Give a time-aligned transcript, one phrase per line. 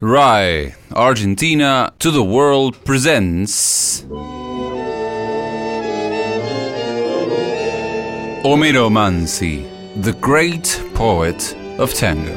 [0.00, 4.02] RAI Argentina to the World presents
[8.44, 9.66] Homero Mansi,
[10.00, 12.36] the great poet of tango.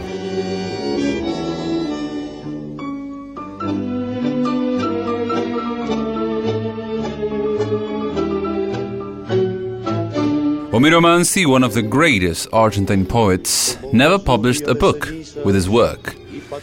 [10.71, 15.11] Homero Mansi, one of the greatest Argentine poets, never published a book
[15.45, 16.15] with his work.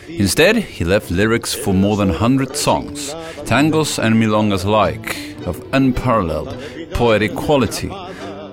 [0.08, 3.12] Instead, he left lyrics for more than 100 songs,
[3.44, 5.16] tangos and milongas alike,
[5.46, 6.56] of unparalleled
[6.92, 7.88] poetic quality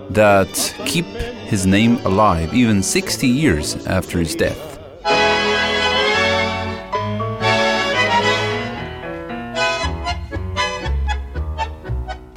[0.10, 4.76] that keep his name alive even 60 years after his death.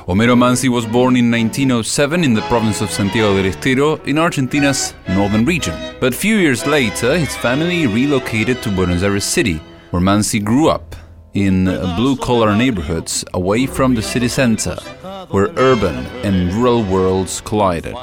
[0.07, 4.95] Homero Mansi was born in 1907 in the province of Santiago del Estero in Argentina's
[5.19, 5.75] northern region.
[6.01, 10.69] But a few years later, his family relocated to Buenos Aires City, where Mansi grew
[10.69, 10.95] up
[11.35, 11.65] in
[11.97, 14.77] blue collar neighborhoods away from the city center,
[15.31, 17.97] where urban and rural worlds collided.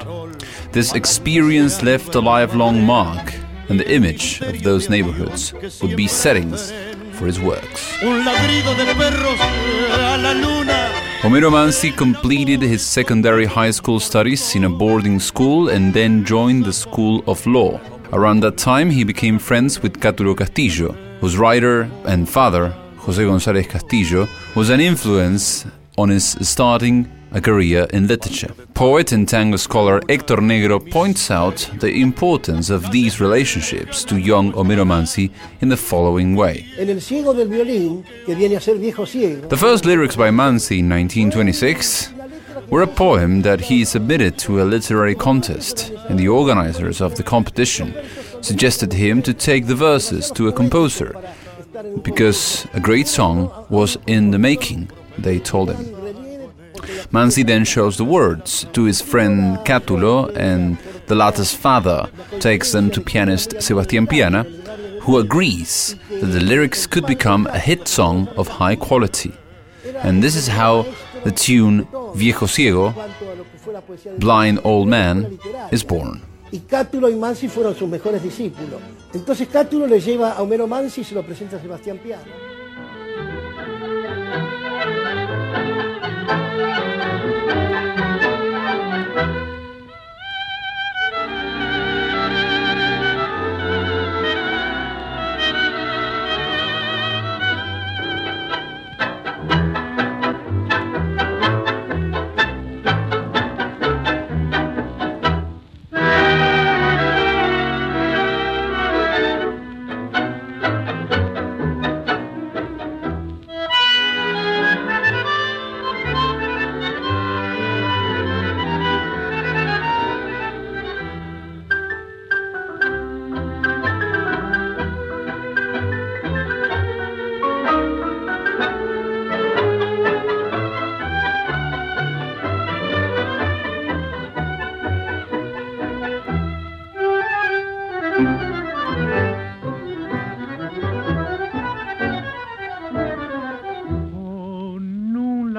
[0.73, 3.33] This experience left a lifelong mark,
[3.69, 6.73] and the image of those neighborhoods would be settings
[7.13, 7.81] for his works.
[11.21, 16.65] Homero Mansi completed his secondary high school studies in a boarding school and then joined
[16.65, 17.79] the School of Law.
[18.13, 23.67] Around that time, he became friends with Cátulo Castillo, whose writer and father, José González
[23.67, 25.65] Castillo, was an influence
[25.97, 28.53] on his starting a career in literature.
[28.73, 34.53] Poet and tango scholar Héctor Negro points out the importance of these relationships to young
[34.53, 36.65] Homero Mansi in the following way.
[39.49, 42.13] The first lyrics by Mansi in 1926
[42.69, 47.23] were a poem that he submitted to a literary contest, and the organizers of the
[47.23, 47.93] competition
[48.41, 51.13] suggested him to take the verses to a composer
[52.01, 56.04] because a great song was in the making, they told him.
[57.11, 60.77] Mansi then shows the words to his friend Cátulo, and
[61.07, 64.43] the latter's father takes them to pianist Sebastián Piana,
[65.01, 69.33] who agrees that the lyrics could become a hit song of high quality.
[70.03, 70.85] And this is how
[71.23, 72.93] the tune Viejo Ciego,
[74.17, 75.39] Blind Old Man,
[75.71, 76.21] is born.
[76.51, 78.79] y Cátulo y Mansi fueron sus mejores discípulos.
[79.13, 82.23] Entonces Cátulo le lleva a Homero Mansi y se lo presenta a Sebastián Piana.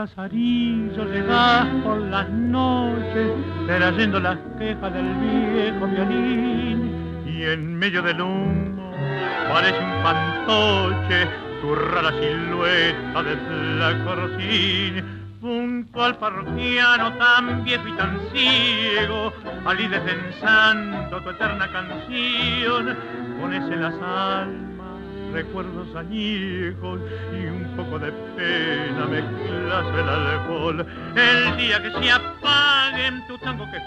[0.06, 3.28] Lazarillo llegás por las noches,
[3.66, 8.92] trayendo las quejas del viejo violín, y en medio del humo
[9.48, 11.28] parece un fantoche,
[11.60, 15.04] tu rara silueta de flaco rocín,
[15.40, 19.32] junto al parroquiano tan viejo y tan ciego,
[19.64, 22.96] allí descensando tu eterna canción,
[23.40, 24.65] pones las almas
[25.32, 27.00] recuerdos añejos
[27.32, 30.86] y un poco de pena mezclas el alcohol.
[31.14, 33.82] El día que se apaguen tu tango que es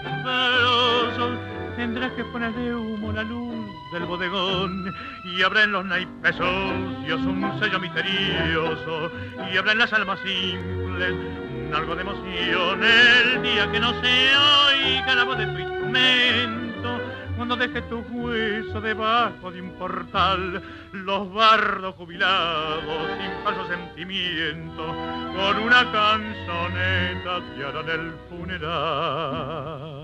[1.80, 3.54] tendrás que poner de humo la luz
[3.92, 9.10] del bodegón y abren los naipes sucios un sello misterioso
[9.50, 11.14] y abren las almas simples
[11.74, 16.59] algo de emoción el día que no se oiga la voz de tu instrumento
[17.40, 22.84] cuando deje tu hueso debajo de un portal, los bardos jubilados,
[23.18, 29.99] sin falso sentimiento, con una canzoneta te harán el funeral.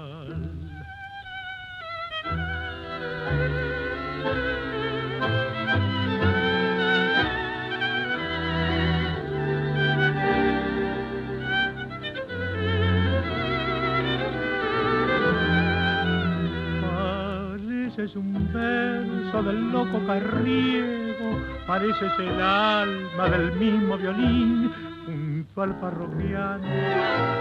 [17.99, 24.73] Es un verso del loco carriego pareces el alma del mismo violín
[25.07, 26.67] junto al parroquiano,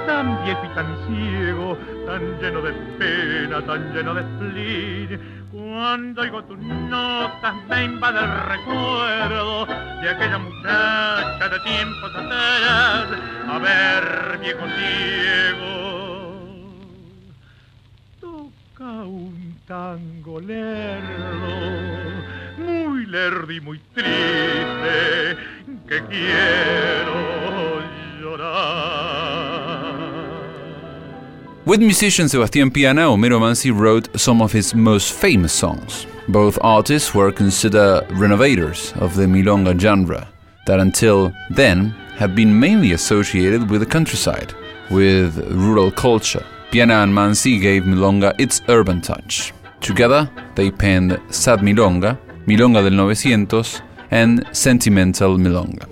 [0.06, 5.48] tan viejo y tan ciego, tan lleno de pena, tan lleno de spleen.
[5.52, 13.08] Cuando oigo tus notas me invade el recuerdo de aquella muchacha de tiempos atrás.
[13.48, 15.95] A ver, viejo ciego,
[19.68, 21.02] tango lerdo,
[22.58, 25.38] muy lerdo y muy triste,
[25.88, 27.82] que quiero
[28.22, 29.96] llorar.
[31.66, 36.06] With musician Sebastián Piana, Homero Mansi wrote some of his most famous songs.
[36.28, 40.28] Both artists were considered renovators of the milonga genre,
[40.68, 44.54] that until then had been mainly associated with the countryside,
[44.92, 46.46] with rural culture.
[46.76, 49.54] Piana and Mansi gave milonga its urban touch.
[49.80, 53.82] Together, they penned Sad Milonga, Milonga del 900,
[54.12, 55.88] and Sentimental Milonga.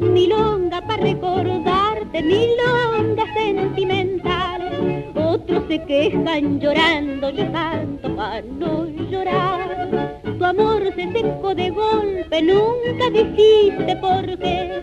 [0.00, 5.12] milonga para recordarte, milonga sentimental.
[5.14, 10.25] Otros se quejan llorando, yo canto para no llorar.
[10.38, 14.82] Tu amor se secó de golpe, nunca dijiste por qué.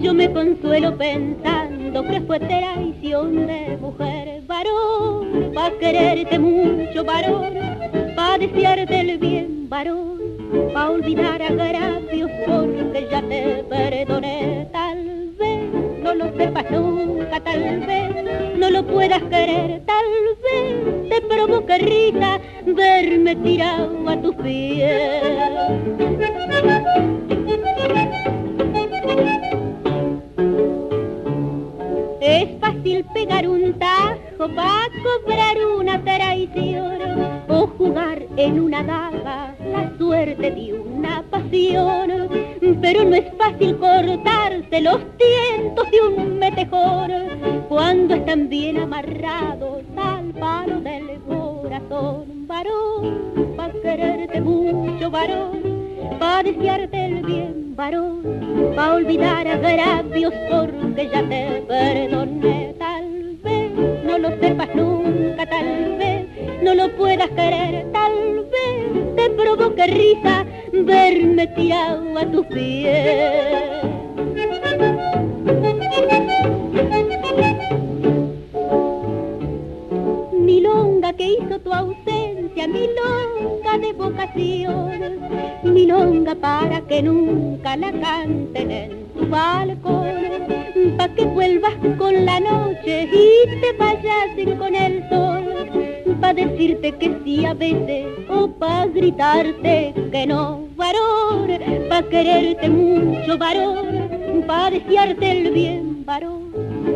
[0.00, 7.54] Yo me consuelo pensando que fue traición de mujer, varón, pa' quererte mucho, varón,
[8.14, 10.16] pa' desearte el bien, varón
[10.72, 14.68] pa' olvidar agravios porque ya te perdoné.
[16.36, 20.06] Sepas nunca, tal vez no lo puedas querer, tal
[20.42, 25.22] vez te provoque risa verme tirado a tus pies.
[32.20, 36.98] Es fácil pegar un tajo para cobrar una traición
[37.48, 42.45] o jugar en una daga la suerte de una pasión.
[42.60, 47.12] Pero no es fácil cortarse los tientos de un metejón
[47.68, 52.46] cuando están bien amarrados al palo del corazón.
[52.46, 55.60] Varón, pa' quererte mucho, varón,
[56.18, 58.22] pa' desearte el bien, varón,
[58.74, 62.74] pa' olvidar agravios porque ya te perdoné.
[62.78, 63.72] Tal vez
[64.04, 66.05] no lo sepas nunca, tal vez
[66.66, 73.84] no lo puedas querer, tal vez te provoque risa verme tirado a tus pies.
[80.32, 85.20] Milonga que hizo tu ausencia, milonga de vocación,
[85.62, 89.75] milonga para que nunca la canten en tu balcón,
[97.58, 101.48] veces o pa' gritarte que no, varón,
[101.88, 106.52] pa' quererte mucho, varón, pa' desearte el bien, varón,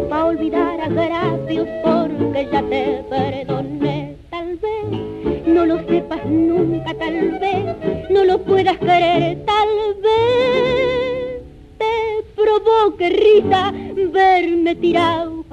[0.09, 8.11] pa' olvidar agravios porque ya te perdoné, tal vez no lo sepas nunca, tal vez
[8.11, 9.69] no lo puedas querer, tal
[10.03, 11.43] vez
[11.79, 11.95] te
[12.35, 13.73] provoque risa
[14.12, 15.45] verme tirado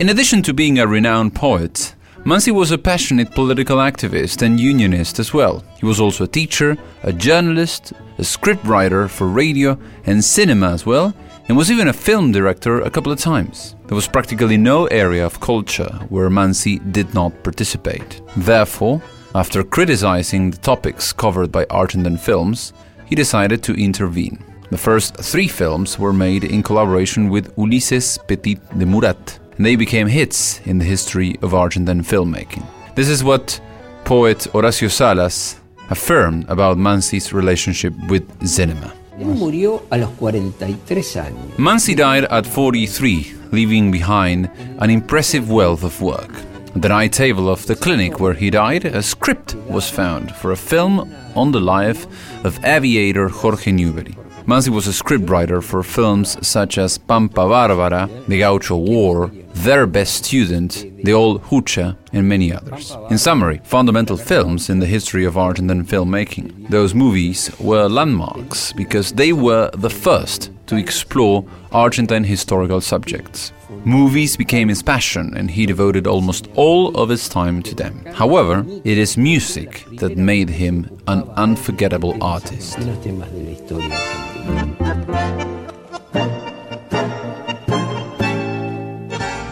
[0.00, 5.18] In addition to being a renowned poet, Mansi was a passionate political activist and unionist
[5.18, 5.64] as well.
[5.80, 9.76] He was also a teacher, a journalist, a scriptwriter for radio
[10.06, 11.12] and cinema as well,
[11.48, 13.74] and was even a film director a couple of times.
[13.88, 18.22] There was practically no area of culture where Mansi did not participate.
[18.36, 19.02] Therefore,
[19.34, 22.72] after criticizing the topics covered by Argentine films,
[23.06, 24.44] he decided to intervene.
[24.70, 29.76] The first three films were made in collaboration with Ulises Petit de Murat, and they
[29.76, 32.64] became hits in the history of Argentine filmmaking.
[32.94, 33.60] This is what
[34.04, 35.60] poet Horacio Salas
[35.90, 38.94] affirmed about Mansi's relationship with cinema.
[39.18, 41.56] Él murió a los 43 años.
[41.56, 44.48] Mansi died at 43, leaving behind
[44.78, 46.30] an impressive wealth of work.
[46.76, 50.52] At the night table of the clinic where he died, a script was found for
[50.52, 52.06] a film on the life
[52.44, 54.14] of aviator Jorge Newbery.
[54.48, 60.24] Mansi was a scriptwriter for films such as Pampa Bárbara, The Gaucho War, Their Best
[60.24, 62.96] Student, The Old Hucha, and many others.
[63.10, 66.70] In summary, fundamental films in the history of Argentine filmmaking.
[66.70, 73.52] Those movies were landmarks because they were the first to explore Argentine historical subjects.
[73.84, 78.02] Movies became his passion and he devoted almost all of his time to them.
[78.14, 82.78] However, it is music that made him an unforgettable artist.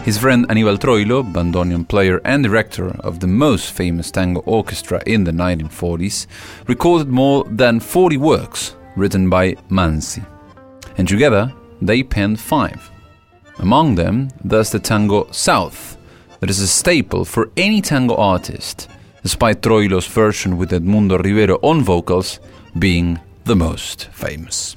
[0.07, 5.25] His friend Aníbal Troilo, bandoneon player and director of the most famous tango orchestra in
[5.25, 6.27] the 1940s,
[6.65, 10.25] recorded more than 40 works written by Mansi.
[10.97, 11.51] And together,
[11.81, 12.89] they penned five.
[13.59, 15.97] Among them, there's the tango South,
[16.39, 18.89] that is a staple for any tango artist,
[19.23, 22.39] despite Troilo's version with Edmundo Rivero on vocals
[22.79, 24.75] being the most famous.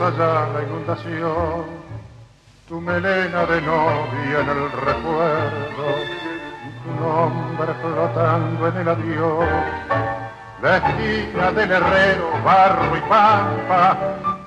[0.00, 1.64] Más allá la inundación,
[2.68, 5.86] tu melena de novia en el recuerdo,
[6.82, 9.48] tu nombre flotando en el adiós,
[10.62, 13.98] la esquina del herrero, barro y pampa,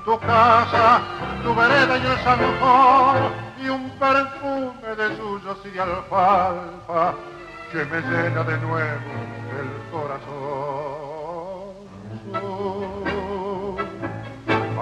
[0.04, 1.02] tu casa,
[1.44, 3.18] tu vereda y el zanjón,
[3.64, 7.14] y un perfume de suyos y de alfalfa,
[7.72, 9.12] que me llena de nuevo
[9.60, 11.07] el corazón.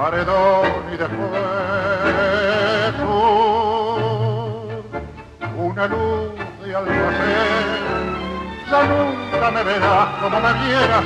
[0.05, 1.31] Paredón y después
[5.57, 6.31] una luz
[6.63, 7.85] de almacén.
[8.69, 11.05] Ya nunca me verás como me vieras,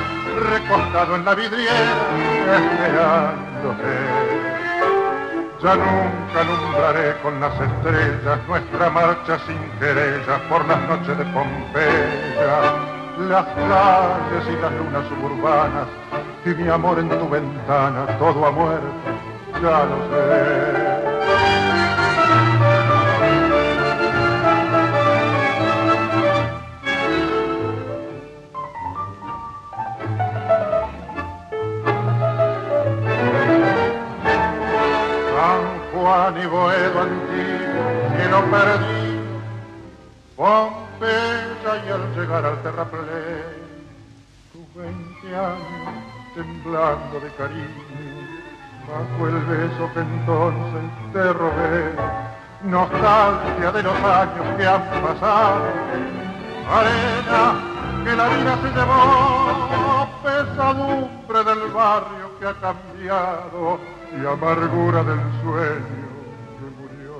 [0.50, 3.94] recostado en la vidriera, esperándote.
[5.62, 12.54] Ya nunca alumbraré con las estrellas nuestra marcha sin querella por las noches de Pompeya,
[13.30, 15.88] las calles y las lunas suburbanas
[16.44, 18.86] y mi amor en tu ventana, todo ha muerto,
[19.62, 20.90] ya lo sé.
[35.36, 39.20] San Juan y Boedo antiguo, cielo perdido,
[40.36, 43.60] Pompeya y al llegar al terraplén,
[44.52, 47.66] tus veinte años temblando de cariño,
[48.86, 50.82] bajo el beso que entonces
[51.12, 51.94] te robé,
[52.62, 55.64] nostalgia de los años que han pasado,
[56.70, 57.70] arena
[58.04, 63.78] que la vida se llevó, pesadumbre del barrio que ha cambiado
[64.12, 66.08] y amargura del sueño
[66.58, 67.18] que murió.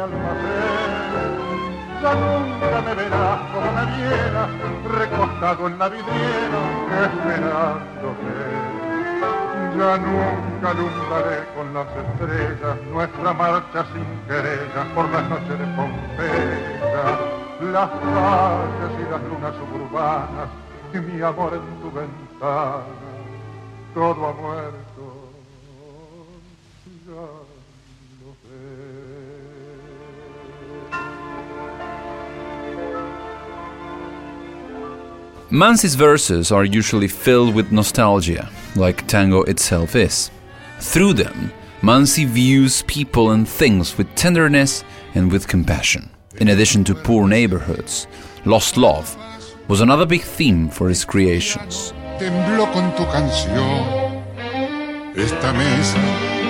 [0.00, 1.58] Almacén.
[2.02, 4.50] Ya nunca me verás como me vieras,
[4.98, 6.60] recostado en la vidriera,
[7.06, 8.78] esperándote.
[9.76, 17.04] Ya nunca alumbraré con las estrellas nuestra marcha sin querella por las noches de Pompeya,
[17.72, 20.48] las calles y las lunas suburbanas
[20.94, 22.82] y mi amor en tu ventana.
[23.94, 25.02] Todo ha muerto,
[27.06, 27.57] ya
[35.50, 40.30] Mansi's verses are usually filled with nostalgia, like tango itself is.
[40.80, 41.50] Through them,
[41.80, 46.10] Mansi views people and things with tenderness and with compassion.
[46.36, 48.06] In addition to poor neighborhoods,
[48.44, 49.16] lost love
[49.68, 51.94] was another big theme for his creations.
[52.18, 54.22] tembló con tu canción.
[55.16, 55.98] Esta mesa,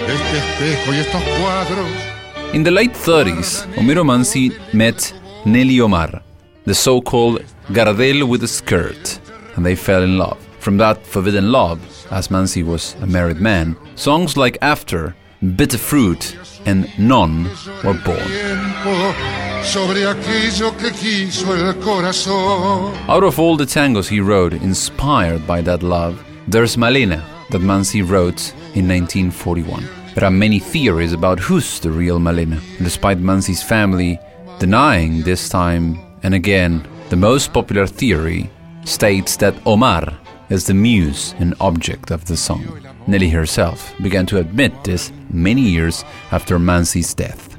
[0.09, 5.13] este espejo y estos cuadros In the late 30s, Homero Mansi met
[5.45, 6.23] Nelly Omar,
[6.69, 9.19] the so called Gardel with a skirt,
[9.57, 10.39] and they fell in love.
[10.61, 15.17] From that forbidden love, as Mansi was a married man, songs like After,
[15.57, 17.45] Bitter Fruit, and None
[17.83, 18.19] were born.
[18.19, 19.15] tiempo
[19.63, 22.95] sobre aquello que quiso el corazón.
[23.09, 28.03] Out of all the tangos he wrote inspired by that love, there's Malena that Mansi
[28.03, 29.89] wrote in 1941.
[30.15, 34.19] There are many theories about who's the real Malena, and despite Mansi's family
[34.59, 35.99] denying this time
[36.29, 38.51] and again, the most popular theory
[38.85, 40.13] states that Omar
[40.51, 42.83] is the muse and object of the song.
[43.07, 47.57] Nelly herself began to admit this many years after Mansi's death.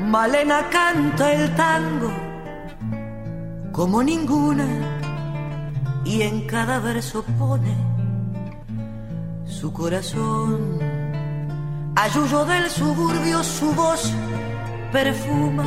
[0.00, 2.12] Malena canta el tango
[3.70, 4.66] como ninguna
[6.04, 7.91] y en cada verso pone
[9.62, 10.58] su corazón.
[11.94, 14.12] Ayuyo del suburbio su voz
[14.90, 15.66] perfuma.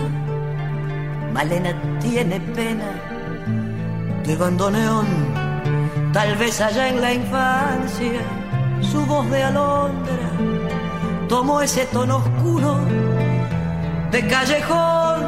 [1.31, 1.71] Malena
[2.01, 2.89] tiene pena
[4.25, 5.07] de bandoneón.
[6.11, 8.21] Tal vez allá en la infancia
[8.81, 10.27] su voz de alondra
[11.29, 12.71] tomó ese tono oscuro
[14.11, 15.21] de callejón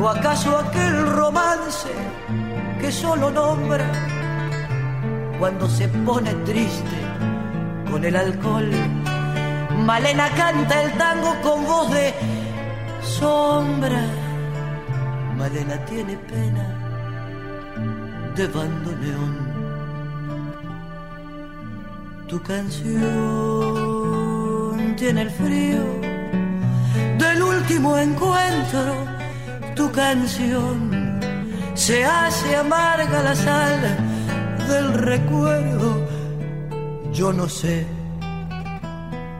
[0.00, 1.92] o acaso aquel romance
[2.80, 3.86] que solo nombra
[5.38, 7.03] cuando se pone triste
[7.94, 8.70] con el alcohol.
[9.86, 12.12] Malena canta el tango con voz de
[13.02, 14.04] sombra.
[15.36, 16.64] Malena tiene pena
[18.34, 19.34] de bandoneón.
[22.26, 22.96] Tu canción
[24.96, 25.84] tiene el frío
[27.22, 28.92] del último encuentro.
[29.76, 31.20] Tu canción
[31.74, 33.80] se hace amarga la sal
[34.68, 36.03] del recuerdo.
[37.14, 37.86] Yo no sé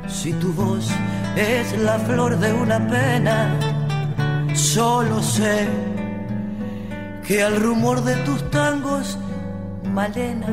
[0.07, 0.89] si tu voz
[1.37, 3.59] es la flor de una pena,
[4.55, 5.67] solo sé
[7.27, 9.19] que al rumor de tus tangos,
[9.93, 10.47] Malena,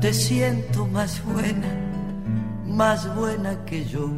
[0.00, 1.68] te siento más buena,
[2.64, 4.08] más buena que yo.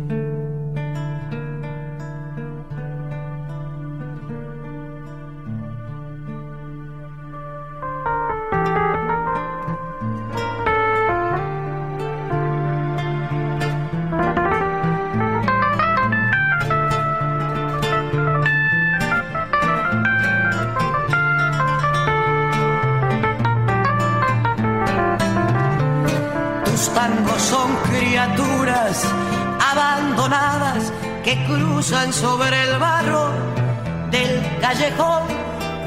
[31.31, 33.31] Que cruzan sobre el barro
[34.11, 35.23] del callejón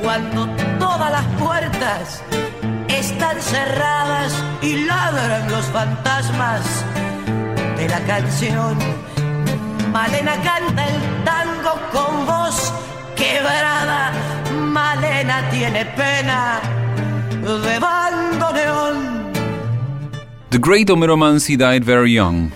[0.02, 0.48] cuando
[0.80, 2.24] todas las puertas
[2.88, 6.86] están cerradas y ladran los fantasmas
[7.78, 8.78] de la canción.
[9.92, 12.74] Malena canta el tango con voz
[13.18, 14.14] quebrada.
[14.56, 16.62] Malena tiene pena
[17.42, 19.34] de bandoneón.
[20.52, 22.54] The great Homero Mansi died very young,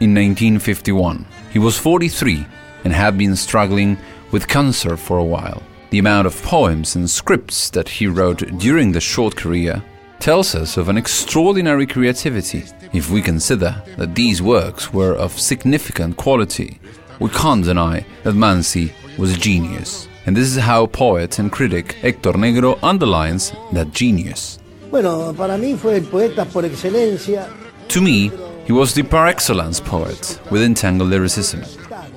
[0.00, 1.33] in 1951.
[1.54, 2.44] He was 43
[2.82, 3.96] and had been struggling
[4.32, 5.62] with cancer for a while.
[5.90, 9.80] The amount of poems and scripts that he wrote during the short career
[10.18, 12.64] tells us of an extraordinary creativity.
[12.92, 16.80] If we consider that these works were of significant quality,
[17.20, 20.08] we can't deny that Mansi was a genius.
[20.26, 24.58] And this is how poet and critic Hector Negro underlines that genius.
[24.90, 27.48] Bueno, para mí fue el poeta por excelencia.
[27.90, 28.32] To me,
[28.66, 31.60] he was the par excellence poet within tango lyricism.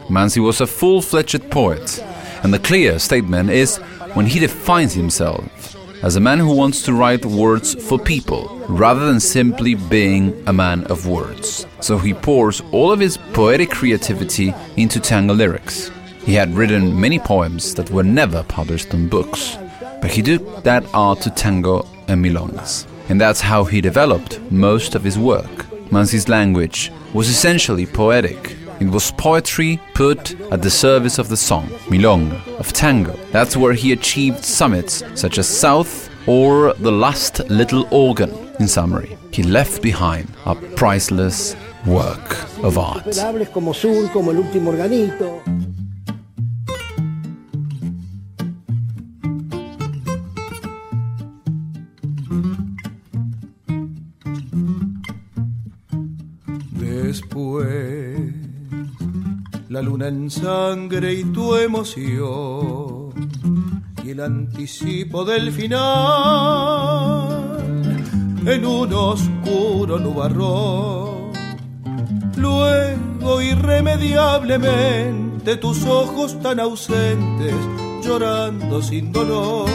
[0.10, 2.03] Manzi was a full fledged poet,
[2.43, 3.77] and the clear statement is
[4.13, 9.05] when he defines himself as a man who wants to write words for people rather
[9.05, 11.65] than simply being a man of words.
[11.81, 15.91] So he pours all of his poetic creativity into tango lyrics.
[16.23, 19.57] He had written many poems that were never published in books,
[20.01, 22.86] but he took that art to tango and milongas.
[23.10, 25.66] And that's how he developed most of his work.
[25.91, 28.56] Mansi's language was essentially poetic.
[28.80, 33.13] It was poetry put at the service of the song, milonga, of tango.
[33.32, 38.32] That's where he achieved summits such as South or The Last Little Organ.
[38.60, 43.06] In summary, he left behind a priceless work of art.
[60.08, 63.12] En sangre y tu emoción,
[64.04, 65.78] y el anticipo del final,
[68.46, 71.34] en un oscuro nubarrón.
[72.38, 77.56] Luego, irremediablemente, tus ojos tan ausentes,
[78.02, 79.70] llorando sin dolor,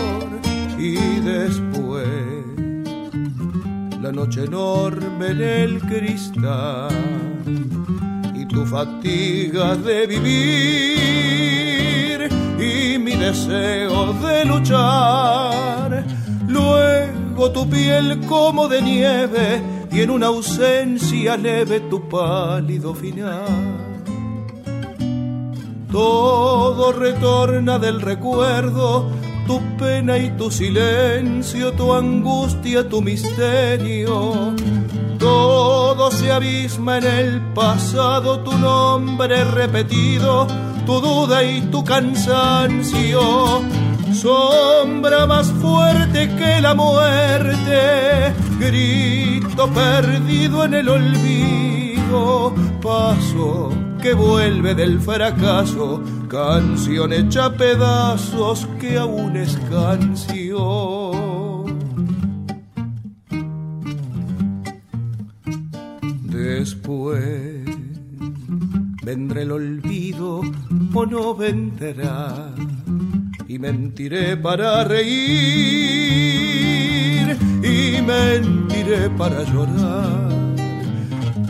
[0.78, 2.08] y después
[4.00, 7.31] la noche enorme en el cristal
[8.52, 11.38] tu fatiga de vivir
[12.58, 16.04] y mi deseo de luchar.
[16.46, 23.88] Luego tu piel como de nieve y en una ausencia leve tu pálido final.
[25.90, 29.10] todo retorna del recuerdo,
[29.46, 34.54] tu pena y tu silencio, tu angustia, tu misterio.
[36.10, 40.46] Se abisma en el pasado, tu nombre repetido,
[40.84, 43.62] tu duda y tu cansancio.
[44.12, 53.70] Sombra más fuerte que la muerte, grito perdido en el olvido, paso
[54.02, 61.01] que vuelve del fracaso, canción hecha pedazos que aún es canción.
[66.62, 67.64] Después
[69.02, 70.42] vendrá el olvido
[70.94, 72.54] o no vendrá
[73.48, 75.16] y mentiré para reír
[77.64, 80.30] y mentiré para llorar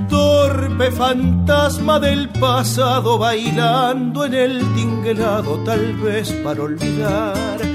[0.08, 7.71] torpe fantasma del pasado bailando en el tinglado, tal vez para olvidar.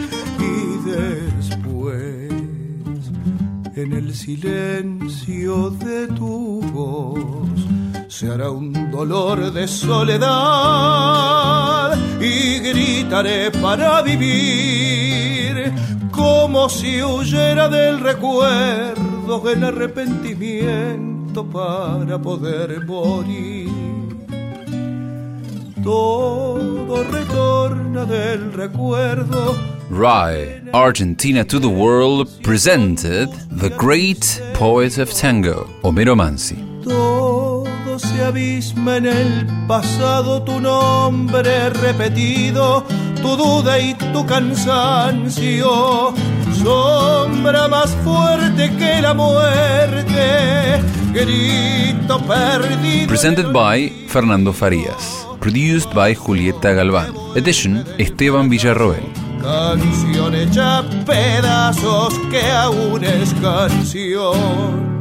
[3.77, 7.19] En el silencio de tu voz,
[8.07, 10.25] se hará un dolor de soledad
[12.19, 15.71] y gritaré para vivir
[16.11, 23.66] como si huyera del recuerdo del arrepentimiento para poder morir.
[25.87, 29.55] Todo retorna del recuerdo.
[29.89, 36.57] RAI, Argentina to the World, presented the great poet of tango, Homero Mansi.
[36.83, 42.83] Todo se abisma en el pasado, tu nombre repetido,
[43.21, 46.13] tu duda y tu cansancio.
[46.61, 50.81] Sombra más fuerte que la muerte
[51.13, 53.07] grito perdido.
[53.07, 55.26] Presented by Fernando Farías.
[55.39, 57.13] Produced by Julieta Galván.
[57.35, 59.03] Edition Esteban Villarroel.
[59.41, 64.96] Canción hecha pedazos que aún es canción.